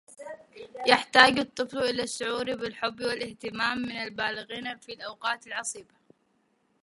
[0.87, 5.95] يحتاج الطفل إلى الشعور بالحب والاهتمام من البالغين في الأوقات العصيبة.